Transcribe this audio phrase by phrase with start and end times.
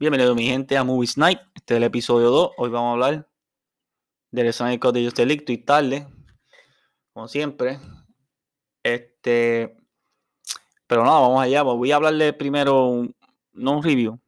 [0.00, 1.40] Bienvenido mi gente a Movies Night.
[1.54, 2.52] Este es el episodio 2.
[2.56, 3.28] Hoy vamos a hablar
[4.30, 5.40] del Code de Justice League.
[5.40, 6.06] Estoy tarde,
[7.12, 7.78] como siempre.
[8.82, 9.76] Este,
[10.86, 11.60] pero nada, vamos allá.
[11.60, 13.14] Voy a hablarle primero, un,
[13.52, 14.18] no un review,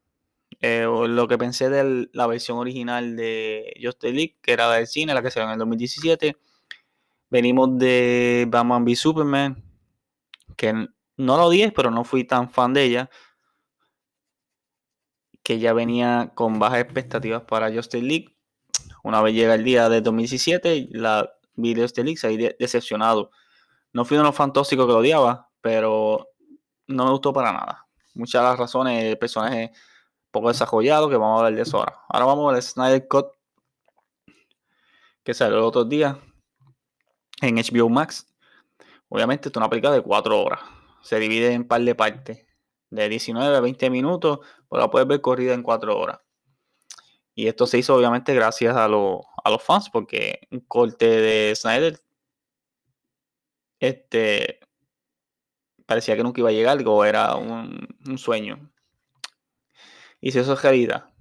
[0.61, 5.15] eh, lo que pensé de la versión original de Justice League, que era del cine,
[5.15, 6.37] la que salió en el 2017.
[7.33, 9.65] Venimos de Batman v Superman,
[10.55, 13.11] que no lo odié, pero no fui tan fan de ella
[15.43, 18.37] que ya venía con bajas expectativas para Justice League.
[19.03, 23.31] Una vez llega el día de 2017, la vi de Justice League, salí decepcionado.
[23.95, 26.29] No fui uno de los fantásticos que lo odiaba, pero
[26.87, 27.87] no me gustó para nada.
[28.13, 29.73] Muchas de las razones, el personaje
[30.31, 31.99] poco desarrollado, que vamos a hablar de eso ahora.
[32.11, 33.29] Ahora vamos al Snyder Cut,
[35.25, 36.19] que salió el otro día
[37.43, 38.27] en HBO Max.
[39.09, 40.61] Obviamente, es una película de 4 horas.
[41.03, 42.47] Se divide en par de partes
[42.91, 46.21] de 19 a 20 minutos, pues la puedes ver corrida en 4 horas.
[47.35, 51.99] Y esto se hizo obviamente gracias a, a los fans, porque un corte de Snyder
[53.83, 54.61] este,
[55.87, 58.71] parecía que nunca iba a llegar, algo era un, sueño.
[60.21, 61.12] Y si eso es realidad.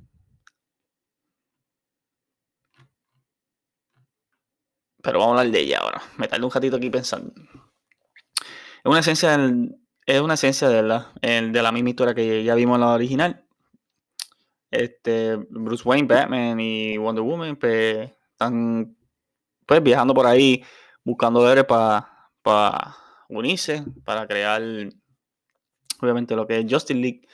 [5.02, 6.02] Pero vamos a hablar de ella ahora.
[6.18, 7.34] Me tardé un ratito aquí pensando.
[7.36, 9.38] Es una esencia
[10.06, 13.46] es una esencia de la, de la misma historia que ya vimos en la original.
[14.70, 18.96] Este, Bruce Wayne, Batman y Wonder Woman pues, están
[19.66, 20.64] pues, viajando por ahí
[21.04, 22.96] buscando ver para
[23.30, 24.62] unirse, para crear
[26.02, 27.28] obviamente lo que es Justice League,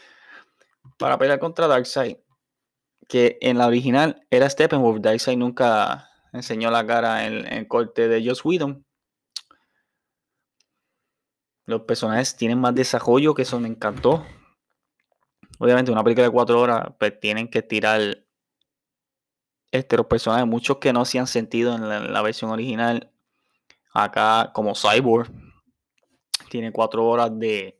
[0.98, 2.18] para pelear contra Darkseid.
[3.08, 5.00] Que en la original era Steppenwolf.
[5.02, 8.86] Darkseid nunca enseñó la cara en, el corte de Joss Whedon.
[11.66, 14.26] Los personajes tienen más desarrollo, que eso me encantó.
[15.60, 18.00] Obviamente, una película de cuatro horas, pues tienen que tirar
[19.72, 23.12] este, los personajes, muchos que no se han sentido en la, versión original.
[23.94, 25.30] Acá, como Cyborg,
[26.50, 27.78] tiene cuatro horas de.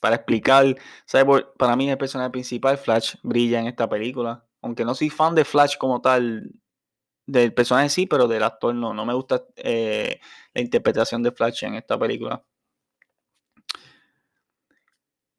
[0.00, 0.76] Para explicar,
[1.10, 2.78] Cyborg para mí es el personaje principal.
[2.78, 4.44] Flash brilla en esta película.
[4.62, 6.50] Aunque no soy fan de Flash como tal,
[7.26, 8.94] del personaje sí, pero del actor no.
[8.94, 10.20] No me gusta eh,
[10.54, 12.44] la interpretación de Flash en esta película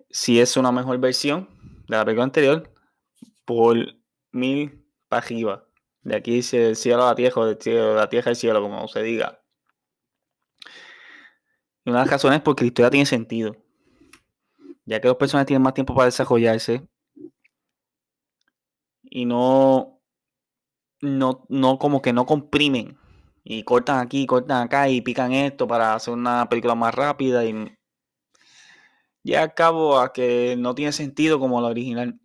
[0.10, 1.48] si es una mejor versión
[1.88, 2.74] de la película anterior,
[3.46, 3.78] por
[4.32, 5.66] mil para arriba.
[6.02, 8.62] De aquí dice el cielo a la tierra, o del cielo, la tierra al cielo,
[8.62, 9.44] como se diga.
[11.86, 13.56] Y una de las razones es porque la historia tiene sentido.
[14.86, 16.88] Ya que los personajes tienen más tiempo para desarrollarse.
[19.04, 19.97] Y no,
[21.02, 22.98] no, no como que no comprimen.
[23.44, 27.78] Y cortan aquí, cortan acá y pican esto para hacer una película más rápida y
[29.24, 32.20] ya acabo a que no tiene sentido como la original.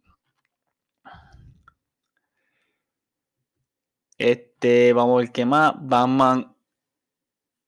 [4.18, 5.74] Este, vamos a ver qué más.
[5.80, 6.54] Batman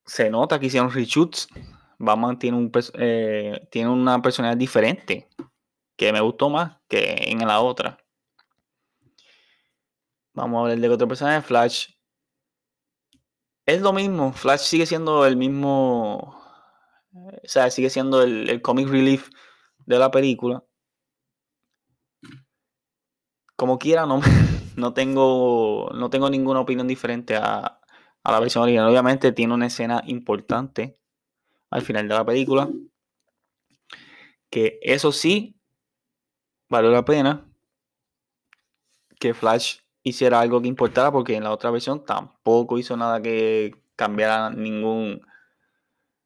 [0.07, 1.49] se nota que hicieron reshoots.
[1.99, 5.29] Batman tiene, un, eh, tiene una personalidad diferente
[5.97, 8.04] que me gustó más que en la otra.
[10.35, 11.89] Vamos a ver de otro personaje, Flash.
[13.67, 16.45] Es lo mismo, Flash sigue siendo el mismo
[17.15, 19.31] o sea, sigue siendo el, comic relief
[19.87, 20.65] de la película.
[23.57, 24.21] Como quiera, no,
[24.77, 27.81] no, tengo, no tengo ninguna opinión diferente a,
[28.25, 28.89] la versión original.
[28.89, 30.99] Obviamente tiene una escena importante
[31.71, 32.69] al final de la película.
[34.51, 35.57] Que eso sí,
[36.69, 37.47] valió la pena
[39.21, 43.75] que Flash hiciera algo que importara porque en la otra versión tampoco hizo nada que
[43.97, 45.23] cambiara ningún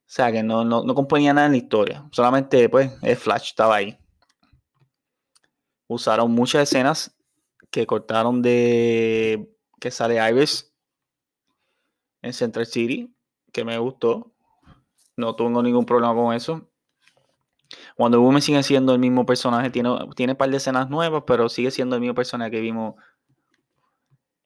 [0.09, 2.09] o sea, que no, no, componía nada en la historia.
[2.13, 3.99] Solamente, pues, el Flash estaba ahí.
[5.87, 7.15] Usaron muchas escenas
[7.71, 10.73] que cortaron de que sale Iris
[12.23, 13.15] en Central City,
[13.53, 14.33] que me gustó.
[15.15, 16.67] No tengo ningún problema con eso.
[17.99, 21.51] Wonder Woman sigue siendo el mismo personaje, tiene, tiene un par de escenas nuevas, pero
[21.51, 22.95] sigue siendo el mismo personaje que vimos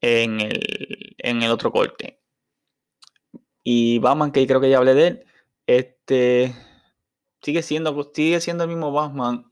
[0.02, 2.20] en el, en el otro corte.
[3.64, 5.26] Y Batman, que creo que ya hablé de él,
[5.66, 6.54] este
[7.40, 9.50] sigue siendo, sigue siendo el mismo Batman.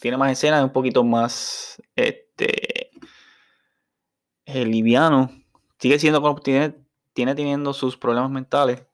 [0.00, 2.90] Tiene más escenas, un poquito más este
[4.46, 5.30] eh, liviano.
[5.78, 6.74] Sigue siendo tiene,
[7.12, 8.86] tiene teniendo sus problemas mentales.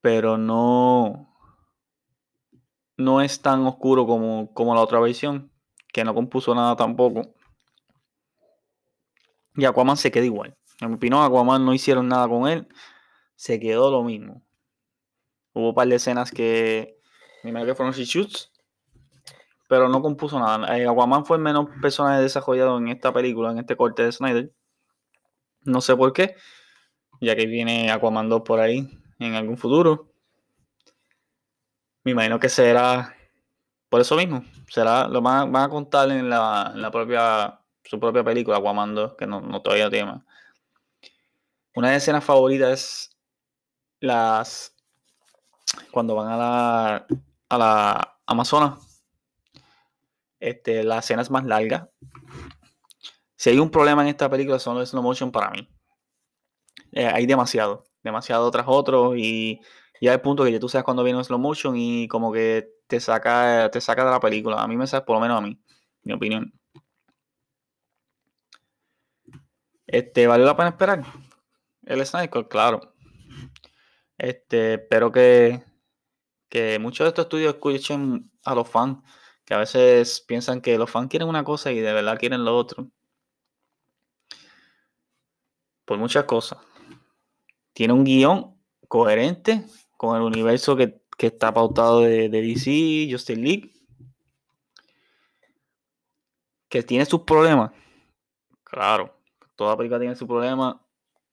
[0.00, 1.30] Pero no.
[2.96, 5.50] No es tan oscuro como, como la otra versión.
[5.92, 7.34] Que no compuso nada tampoco.
[9.56, 10.56] Y Aquaman se queda igual.
[10.80, 12.68] En mi opinión, Aquaman no hicieron nada con él
[13.36, 14.42] se quedó lo mismo.
[15.52, 16.98] Hubo un par de escenas que,
[17.42, 18.50] me imagino que fueron shoots,
[19.68, 20.76] pero no compuso nada.
[20.76, 24.52] Eh, Aquaman fue el menos personaje desarrollado en esta película, en este corte de Snyder.
[25.62, 26.36] No sé por qué,
[27.20, 30.10] ya que viene Aquaman 2 por ahí en algún futuro.
[32.02, 33.16] Me imagino que será
[33.88, 34.44] por eso mismo.
[34.68, 39.62] Será, lo van, a contar en la, propia, su propia película, Aquaman 2, que no,
[39.62, 40.24] todavía tema.
[41.74, 43.18] Una de escenas favoritas es
[44.00, 44.74] las
[45.90, 47.06] cuando van a la,
[47.48, 49.02] a la Amazonas.
[50.40, 51.90] Este, la escena es más larga.
[53.36, 55.68] Si hay un problema en esta película son los slow motion para mí.
[56.92, 59.60] Eh, hay demasiado, demasiado tras otro y
[60.00, 62.68] ya el punto que ya tú sabes cuando viene un slow motion y como que
[62.86, 64.62] te saca, te saca de la película.
[64.62, 65.60] A mí me sabe, por lo menos a mí,
[66.02, 66.52] mi opinión.
[69.94, 71.04] Este, ¿valió la pena esperar?
[71.84, 72.96] El Sniper, claro.
[74.18, 75.62] Este, espero que,
[76.48, 79.04] que muchos de estos estudios escuchen a los fans,
[79.44, 82.56] que a veces piensan que los fans quieren una cosa y de verdad quieren lo
[82.56, 82.90] otro.
[85.84, 86.58] Por muchas cosas.
[87.72, 89.64] Tiene un guion coherente
[89.96, 93.72] con el universo que, está pautado de, de DC, Justin League.
[96.68, 97.70] Que tiene sus problemas.
[98.64, 99.13] Claro,
[99.56, 100.80] toda película tiene su problema.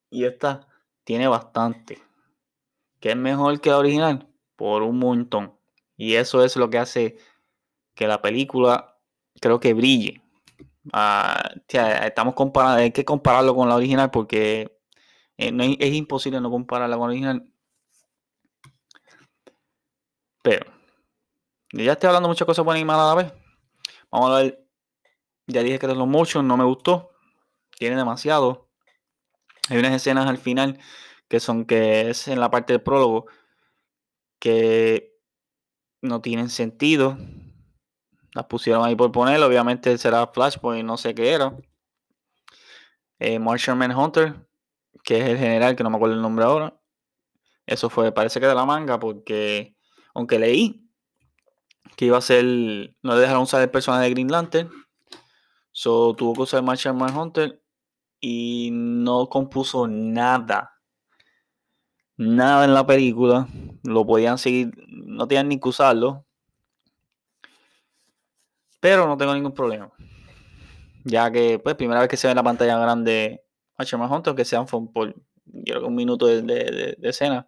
[0.10, 0.68] Y esta
[1.04, 2.02] tiene bastante.
[3.00, 4.28] ¿Que es mejor que la original?
[4.56, 5.58] Por un montón.
[5.98, 7.18] Y eso es lo que hace
[7.96, 8.98] que la película
[9.40, 10.22] creo que brille.
[10.94, 14.80] Ah, estamos comparando, hay que compararlo con la original porque
[15.38, 17.54] eh, es imposible no compararla con la original.
[20.44, 20.66] Pero,
[21.74, 23.34] ya estoy hablando muchas cosas buenas y malas a la vez.
[24.12, 24.68] Vamos a ver.
[25.48, 27.12] Ya dije que los motion no me gustó.
[27.82, 28.70] Tiene demasiado.
[29.68, 30.78] Hay unas escenas al final
[31.28, 33.26] que son que es en la parte del prólogo
[34.38, 35.18] que
[36.00, 37.18] no tienen sentido.
[38.36, 41.58] Las pusieron ahí por poner, obviamente será Flashpoint, no sé qué era.
[43.18, 44.36] Eh, Martian Manhunter,
[45.04, 46.80] que es el general, que no me acuerdo el nombre ahora.
[47.66, 49.76] Eso fue, parece que de la manga, porque
[50.14, 50.88] aunque leí
[51.96, 54.70] que iba a ser, no le dejaron usar el personaje de Green Lantern,
[55.72, 57.61] so tuvo que usar Martian Manhunter
[58.22, 60.72] y no compuso nada
[62.22, 63.48] nada en la película.
[63.84, 66.26] Lo podían seguir, no tenían ni que usarlo.
[68.80, 69.92] Pero no tengo ningún problema.
[71.04, 73.44] Ya que, pues, primera vez que se ve en la pantalla grande
[73.78, 73.96] H.
[73.96, 75.16] Hunter, aunque sean por,
[75.66, 77.48] creo que un minuto de, escena.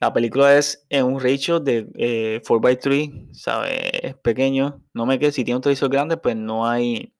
[0.00, 4.06] La película es en un ratio de 4x3, ¿sabe?
[4.06, 4.80] Es pequeño.
[4.94, 7.12] No me quede, si tiene un televisor grande, pues no hay,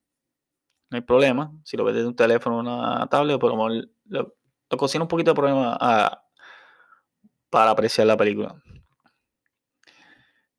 [0.91, 1.53] no hay problema.
[1.65, 5.09] Si lo ves desde un teléfono o una tablet, por lo menos lo cocina un
[5.09, 5.79] poquito de problema
[7.51, 8.63] para apreciar la película.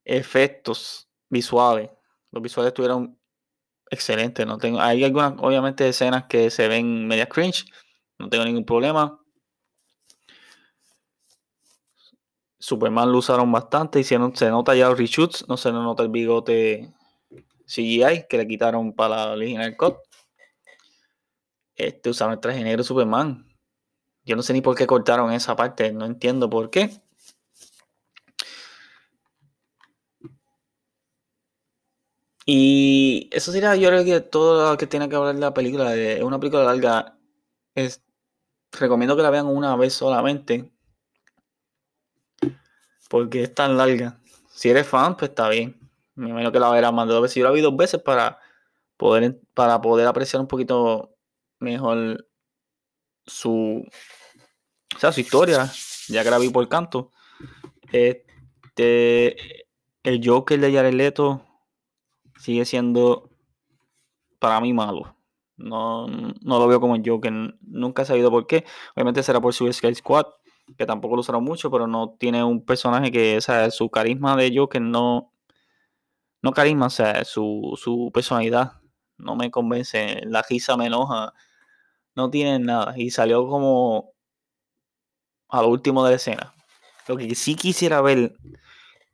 [0.03, 1.89] Efectos visuales.
[2.31, 3.19] Los visuales estuvieron
[3.89, 4.45] excelentes.
[4.45, 7.65] No tengo, hay algunas, obviamente, escenas que se ven media cringe.
[8.17, 9.19] No tengo ningún problema.
[12.59, 13.99] Superman lo usaron bastante.
[13.99, 15.47] Hicieron, se nota ya los reshoots.
[15.47, 16.93] No se nota el bigote
[17.65, 19.95] CGI que le quitaron para la original cut.
[21.79, 23.47] Este usaron el traje negro Superman.
[24.25, 27.01] Yo no sé ni por qué cortaron esa parte, no entiendo por qué.
[32.45, 35.95] Y eso sería, yo creo que todo lo que tiene que hablar de la película,
[35.95, 37.17] es una película larga,
[37.75, 38.03] es,
[38.71, 40.71] recomiendo que la vean una vez solamente,
[43.09, 44.19] porque es tan larga.
[44.49, 45.79] Si eres fan, pues está bien.
[46.15, 47.35] Me imagino que la verás más de dos veces.
[47.35, 48.39] Yo la vi dos veces para
[48.97, 51.15] poder, para poder apreciar un poquito
[51.59, 52.27] mejor
[53.25, 53.85] su,
[54.95, 55.71] o sea, su historia,
[56.07, 57.11] ya que la vi por canto.
[57.91, 59.65] Este,
[60.03, 61.45] el Joker de Jared Leto
[62.37, 63.29] sigue siendo
[64.39, 65.15] para mí malo.
[65.57, 67.31] No, no lo veo como el Joker.
[67.61, 68.65] Nunca he sabido por qué.
[68.95, 70.25] Obviamente será por su Sky Squad,
[70.77, 74.35] que tampoco lo usaron mucho, pero no tiene un personaje que, o sea, su carisma
[74.35, 75.33] de Joker no.
[76.41, 78.79] No carisma, o sea, su, su personalidad
[79.17, 80.21] no me convence.
[80.25, 81.33] La risa me enoja.
[82.19, 82.95] No tiene nada.
[82.97, 84.13] Y salió como
[85.47, 86.53] a lo último de la escena.
[87.07, 88.35] Lo que sí quisiera ver,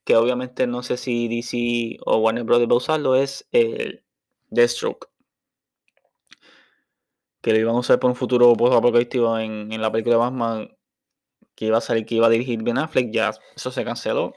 [0.03, 4.03] que obviamente no sé si DC o Warner Brothers va a usarlo, es el
[4.49, 5.07] Deathstroke.
[7.41, 10.77] Que lo iban a usar por un futuro post-apocalíptico en, en la película de Batman
[11.53, 14.33] que iba a salir, que iba a dirigir Ben Affleck, ya eso se canceló.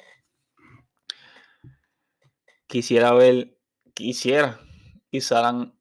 [2.66, 3.56] Quisiera ver,
[3.94, 4.60] quisiera
[5.10, 5.74] que usaran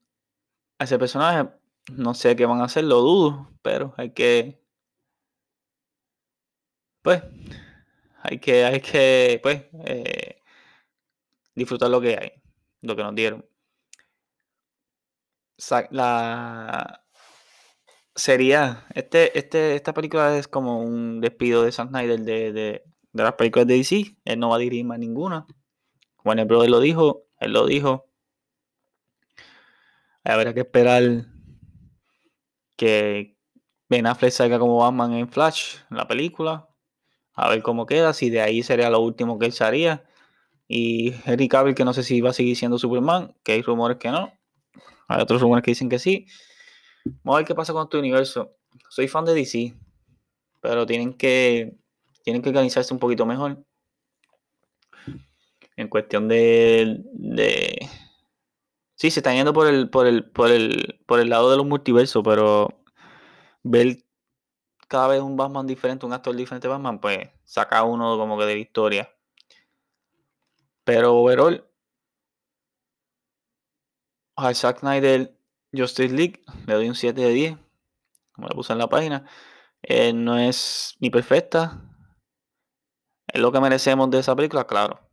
[0.79, 1.56] a ese personaje.
[1.91, 4.59] No sé qué van a hacer, lo dudo, pero hay que
[7.07, 7.23] pues,
[8.21, 10.41] hay que, hay que, pues, eh,
[11.55, 12.31] disfrutar lo que hay,
[12.81, 13.45] lo que nos dieron.
[15.91, 17.03] La
[18.15, 23.23] sería, este, este, esta película es como un despido de Zack Snyder de, de, de
[23.23, 24.17] las películas de DC.
[24.25, 25.45] Él no va a dirigir más ninguna.
[26.25, 28.09] Bueno, el brother lo dijo, él lo dijo.
[30.25, 31.25] Habrá que esperar
[32.77, 33.35] que
[33.89, 36.69] Ben Affleck salga como Batman en Flash, en la película.
[37.33, 40.05] A ver cómo queda, si de ahí sería lo último que él haría.
[40.67, 43.97] Y Henry Cavill, que no sé si va a seguir siendo Superman, que hay rumores
[43.97, 44.33] que no.
[45.07, 46.25] Hay otros rumores que dicen que sí.
[47.23, 48.55] Vamos a ver qué pasa con este universo.
[48.89, 49.73] Soy fan de DC,
[50.61, 51.77] pero tienen que,
[52.23, 53.63] tienen que organizarse un poquito mejor.
[55.75, 57.87] En cuestión de, de
[58.97, 61.65] Sí, se están yendo por el, por el, por el, por el lado de los
[61.67, 62.67] multiversos, pero
[63.63, 64.03] ver
[64.87, 68.45] cada vez un Batman diferente, un actor diferente de Batman, pues saca uno como que
[68.45, 69.09] de victoria.
[70.83, 71.63] Pero overall,
[74.35, 75.37] a Zack Snyder
[75.73, 77.57] Justice League le doy un 7 de 10,
[78.33, 79.25] como lo puse en la página.
[79.83, 81.81] Eh, no es ni perfecta.
[83.27, 85.06] Es lo que merecemos de esa película, claro.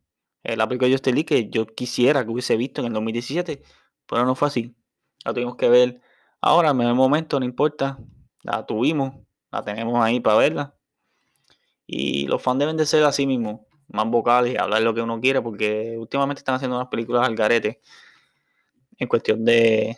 [0.45, 3.63] Es la de League que yo quisiera que hubiese visto en el 2017,
[4.05, 4.75] pero no fue así.
[5.23, 6.01] La tuvimos que ver
[6.39, 7.97] ahora, en el momento, no importa.
[8.43, 9.15] La tuvimos,
[9.51, 10.75] la tenemos ahí para verla.
[11.87, 15.19] Y los fans deben de ser así mismo, más vocales y hablar lo que uno
[15.19, 17.81] quiere, porque últimamente están haciendo unas películas al garete
[18.97, 19.97] en cuestión de,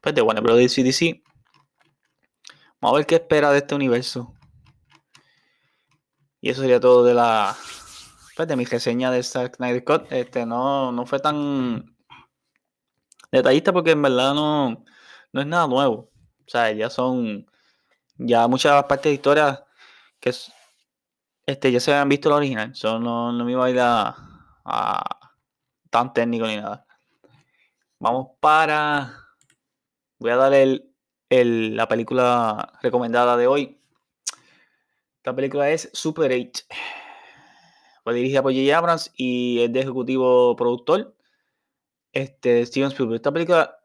[0.00, 0.76] pues, de Warner Bros.
[0.76, 1.22] y.
[2.80, 4.34] Vamos a ver qué espera de este universo.
[6.40, 7.56] Y eso sería todo de la
[8.36, 10.10] pues, de mi reseña de Stark Knight Cut.
[10.10, 11.96] Este no, no fue tan
[13.32, 14.84] detallista porque en verdad no,
[15.32, 16.10] no es nada nuevo.
[16.46, 17.46] O sea, ya son
[18.16, 19.64] ya muchas partes de historia
[20.20, 20.32] que
[21.46, 22.72] este, ya se habían visto la original.
[22.72, 25.04] Eso no, me iba a ir a
[25.94, 26.84] tan técnico ni nada.
[28.00, 29.14] Vamos para.
[30.18, 33.80] Voy a dar el, la película recomendada de hoy.
[35.18, 36.64] Esta película es Super 8.
[38.04, 38.76] Fue dirigida por J.
[38.76, 41.16] Abrams y es de ejecutivo productor.
[42.12, 43.16] Este, Steven Spielberg.
[43.16, 43.78] Esta película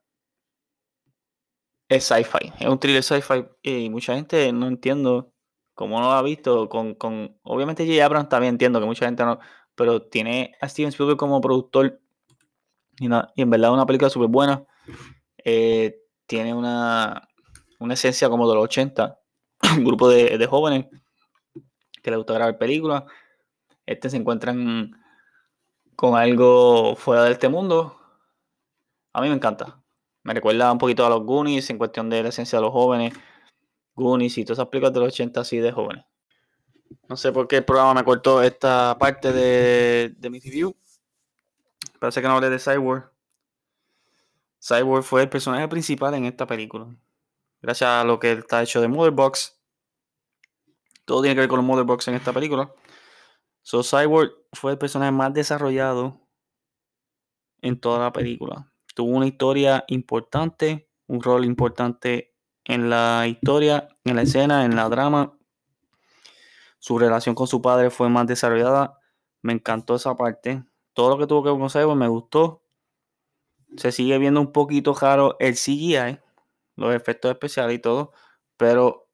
[1.87, 2.53] es sci-fi.
[2.59, 3.45] Es un thriller sci-fi.
[3.63, 5.33] Y mucha gente no entiendo
[5.73, 6.69] cómo no lo ha visto.
[6.69, 8.05] Con, con, obviamente J.
[8.05, 9.39] Abrams también entiendo que mucha gente no.
[9.73, 12.01] Pero tiene a Steven Spielberg como productor
[12.99, 13.07] y,
[13.41, 14.65] en verdad una película súper buena.
[15.43, 17.27] Eh, tiene una,
[17.89, 19.19] esencia como de los 80.
[19.77, 20.87] Un grupo de, jóvenes
[22.03, 23.03] que les gusta grabar películas.
[23.89, 24.91] Este se encuentran
[25.95, 27.99] con algo fuera de este mundo.
[29.13, 29.81] A mí me encanta.
[30.21, 33.15] Me recuerda un poquito a los Goonies en cuestión de la esencia de los jóvenes.
[33.95, 36.05] Goonies y todas esas películas de los 80 así de jóvenes.
[37.07, 40.75] No sé por qué el programa me cortó esta parte de, de mi review.
[41.97, 43.11] Parece que no hablé de Cyborg.
[44.61, 46.95] Cyborg fue el personaje principal en esta película.
[47.59, 49.59] Gracias a lo que está hecho de Motherbox.
[51.05, 52.71] Todo tiene que ver con los Motherbox en esta película.
[53.69, 56.27] So Cyborg fue el personaje más desarrollado
[57.61, 58.73] en toda la película.
[58.95, 62.33] Tuvo una historia importante, un rol importante
[62.63, 65.37] en la historia, en la escena, en la drama.
[66.79, 68.97] Su relación con su padre fue más desarrollada.
[69.43, 72.63] Me encantó esa parte todo lo que tuvo que ver con Cyborg me gustó.
[73.77, 76.17] Se sigue viendo un poquito raro el CGI,
[76.75, 78.13] los efectos especiales y todo,
[78.57, 79.07] pero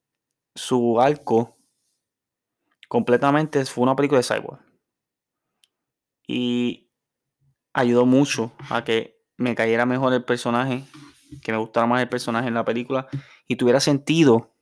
[0.55, 1.54] su arco
[2.88, 4.60] completamente fue una película de Cyborg.
[6.27, 6.89] Y
[7.74, 10.84] ayudó mucho a que me cayera mejor el personaje,
[11.42, 13.08] que me gustara más el personaje en la película
[13.48, 14.56] y tuviera sentido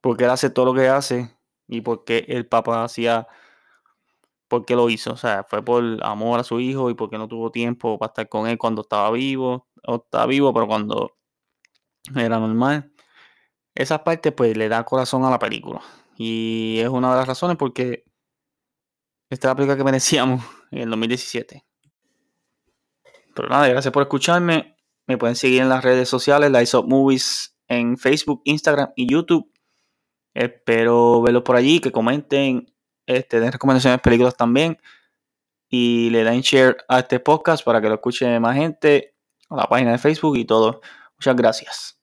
[0.00, 1.36] porque él hace todo lo que hace
[1.68, 3.28] y porque el papá hacía
[4.48, 5.12] porque lo hizo.
[5.12, 8.28] O sea, fue por amor a su hijo y porque no tuvo tiempo para estar
[8.28, 9.68] con él cuando estaba vivo.
[9.86, 11.16] O estaba vivo, pero cuando
[12.16, 12.92] era normal.
[13.74, 15.80] Esa parte pues le da corazón a la película.
[16.22, 18.04] Y es una de las razones porque
[19.30, 21.64] esta es la película que merecíamos en el 2017.
[23.34, 24.76] Pero nada, gracias por escucharme.
[25.06, 29.50] Me pueden seguir en las redes sociales, Lights Up Movies en Facebook, Instagram y YouTube.
[30.34, 32.66] Espero verlos por allí, que comenten
[33.06, 34.76] este, den recomendaciones de películas también.
[35.70, 39.16] Y le den share a este podcast para que lo escuche más gente,
[39.48, 40.82] a la página de Facebook y todo.
[41.16, 41.99] Muchas gracias.